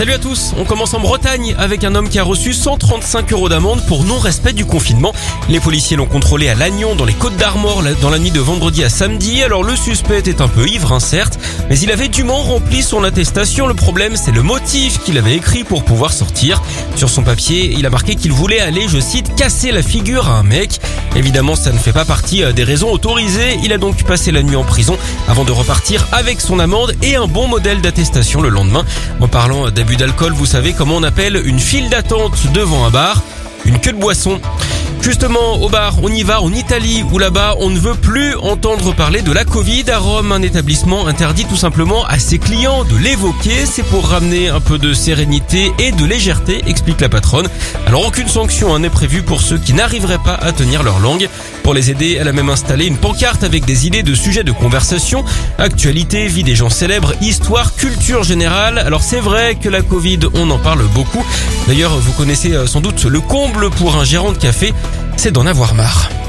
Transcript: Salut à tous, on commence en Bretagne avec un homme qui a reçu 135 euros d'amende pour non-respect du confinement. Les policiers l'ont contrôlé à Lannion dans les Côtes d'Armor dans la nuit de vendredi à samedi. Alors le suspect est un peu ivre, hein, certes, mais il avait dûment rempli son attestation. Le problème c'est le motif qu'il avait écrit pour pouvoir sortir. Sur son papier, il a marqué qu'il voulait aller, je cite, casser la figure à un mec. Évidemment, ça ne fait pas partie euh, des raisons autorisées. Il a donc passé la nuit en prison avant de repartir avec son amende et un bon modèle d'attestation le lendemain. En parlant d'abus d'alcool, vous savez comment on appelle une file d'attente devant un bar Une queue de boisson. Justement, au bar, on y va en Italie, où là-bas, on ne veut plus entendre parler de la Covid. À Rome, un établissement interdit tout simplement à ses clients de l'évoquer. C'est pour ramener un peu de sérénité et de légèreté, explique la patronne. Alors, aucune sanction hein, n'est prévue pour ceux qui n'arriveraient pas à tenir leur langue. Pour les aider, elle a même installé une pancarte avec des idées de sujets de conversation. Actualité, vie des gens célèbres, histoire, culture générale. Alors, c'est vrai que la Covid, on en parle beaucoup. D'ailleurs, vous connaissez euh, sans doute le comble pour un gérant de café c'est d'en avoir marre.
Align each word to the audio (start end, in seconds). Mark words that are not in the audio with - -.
Salut 0.00 0.12
à 0.12 0.18
tous, 0.18 0.54
on 0.56 0.64
commence 0.64 0.94
en 0.94 1.00
Bretagne 1.00 1.54
avec 1.58 1.84
un 1.84 1.94
homme 1.94 2.08
qui 2.08 2.18
a 2.18 2.22
reçu 2.22 2.54
135 2.54 3.34
euros 3.34 3.50
d'amende 3.50 3.84
pour 3.86 4.02
non-respect 4.04 4.54
du 4.54 4.64
confinement. 4.64 5.12
Les 5.50 5.60
policiers 5.60 5.94
l'ont 5.94 6.06
contrôlé 6.06 6.48
à 6.48 6.54
Lannion 6.54 6.94
dans 6.94 7.04
les 7.04 7.12
Côtes 7.12 7.36
d'Armor 7.36 7.82
dans 8.00 8.08
la 8.08 8.18
nuit 8.18 8.30
de 8.30 8.40
vendredi 8.40 8.82
à 8.82 8.88
samedi. 8.88 9.42
Alors 9.42 9.62
le 9.62 9.76
suspect 9.76 10.22
est 10.24 10.40
un 10.40 10.48
peu 10.48 10.66
ivre, 10.66 10.92
hein, 10.92 11.00
certes, 11.00 11.38
mais 11.68 11.78
il 11.78 11.92
avait 11.92 12.08
dûment 12.08 12.40
rempli 12.40 12.82
son 12.82 13.04
attestation. 13.04 13.66
Le 13.66 13.74
problème 13.74 14.16
c'est 14.16 14.30
le 14.30 14.42
motif 14.42 15.00
qu'il 15.04 15.18
avait 15.18 15.34
écrit 15.34 15.64
pour 15.64 15.84
pouvoir 15.84 16.14
sortir. 16.14 16.62
Sur 16.96 17.10
son 17.10 17.22
papier, 17.22 17.74
il 17.76 17.84
a 17.84 17.90
marqué 17.90 18.14
qu'il 18.14 18.32
voulait 18.32 18.60
aller, 18.60 18.88
je 18.88 19.00
cite, 19.00 19.34
casser 19.34 19.70
la 19.70 19.82
figure 19.82 20.30
à 20.30 20.38
un 20.38 20.44
mec. 20.44 20.80
Évidemment, 21.14 21.56
ça 21.56 21.72
ne 21.72 21.78
fait 21.78 21.92
pas 21.92 22.04
partie 22.06 22.42
euh, 22.42 22.52
des 22.52 22.64
raisons 22.64 22.90
autorisées. 22.90 23.58
Il 23.64 23.72
a 23.72 23.78
donc 23.78 24.02
passé 24.04 24.30
la 24.30 24.42
nuit 24.42 24.56
en 24.56 24.64
prison 24.64 24.96
avant 25.28 25.44
de 25.44 25.52
repartir 25.52 26.06
avec 26.12 26.40
son 26.40 26.58
amende 26.58 26.94
et 27.02 27.16
un 27.16 27.26
bon 27.26 27.48
modèle 27.48 27.82
d'attestation 27.82 28.40
le 28.40 28.48
lendemain. 28.48 28.84
En 29.20 29.28
parlant 29.28 29.70
d'abus 29.70 29.89
d'alcool, 29.96 30.32
vous 30.32 30.46
savez 30.46 30.72
comment 30.72 30.96
on 30.96 31.02
appelle 31.02 31.40
une 31.44 31.58
file 31.58 31.88
d'attente 31.90 32.52
devant 32.52 32.84
un 32.84 32.90
bar 32.90 33.22
Une 33.64 33.78
queue 33.80 33.92
de 33.92 33.98
boisson. 33.98 34.40
Justement, 35.02 35.54
au 35.62 35.70
bar, 35.70 35.94
on 36.02 36.08
y 36.08 36.22
va 36.22 36.42
en 36.42 36.52
Italie, 36.52 37.02
où 37.10 37.18
là-bas, 37.18 37.56
on 37.58 37.70
ne 37.70 37.78
veut 37.78 37.94
plus 37.94 38.36
entendre 38.36 38.94
parler 38.94 39.22
de 39.22 39.32
la 39.32 39.44
Covid. 39.46 39.84
À 39.90 39.98
Rome, 39.98 40.30
un 40.30 40.42
établissement 40.42 41.06
interdit 41.06 41.46
tout 41.46 41.56
simplement 41.56 42.04
à 42.04 42.18
ses 42.18 42.38
clients 42.38 42.84
de 42.84 42.96
l'évoquer. 42.96 43.64
C'est 43.64 43.82
pour 43.82 44.08
ramener 44.08 44.50
un 44.50 44.60
peu 44.60 44.76
de 44.76 44.92
sérénité 44.92 45.72
et 45.78 45.92
de 45.92 46.04
légèreté, 46.04 46.62
explique 46.66 47.00
la 47.00 47.08
patronne. 47.08 47.48
Alors, 47.86 48.06
aucune 48.06 48.28
sanction 48.28 48.74
hein, 48.74 48.80
n'est 48.80 48.90
prévue 48.90 49.22
pour 49.22 49.40
ceux 49.40 49.56
qui 49.56 49.72
n'arriveraient 49.72 50.22
pas 50.22 50.34
à 50.34 50.52
tenir 50.52 50.82
leur 50.82 51.00
langue. 51.00 51.28
Pour 51.62 51.72
les 51.72 51.90
aider, 51.90 52.18
elle 52.20 52.28
a 52.28 52.32
même 52.32 52.50
installé 52.50 52.86
une 52.86 52.98
pancarte 52.98 53.42
avec 53.42 53.64
des 53.64 53.86
idées 53.86 54.02
de 54.02 54.14
sujets 54.14 54.44
de 54.44 54.52
conversation. 54.52 55.24
Actualité, 55.58 56.26
vie 56.26 56.44
des 56.44 56.54
gens 56.54 56.70
célèbres, 56.70 57.14
histoire, 57.22 57.74
culture 57.74 58.22
générale. 58.22 58.78
Alors, 58.78 59.02
c'est 59.02 59.20
vrai 59.20 59.54
que 59.54 59.70
la 59.70 59.80
Covid, 59.80 60.20
on 60.34 60.50
en 60.50 60.58
parle 60.58 60.84
beaucoup. 60.94 61.24
D'ailleurs, 61.68 61.96
vous 61.96 62.12
connaissez 62.12 62.52
euh, 62.52 62.66
sans 62.66 62.80
doute 62.80 63.04
le 63.04 63.20
comble 63.20 63.70
pour 63.70 63.96
un 63.96 64.04
gérant 64.04 64.32
de 64.32 64.38
café 64.38 64.74
c'est 65.22 65.32
d'en 65.32 65.44
avoir 65.44 65.74
marre. 65.74 66.19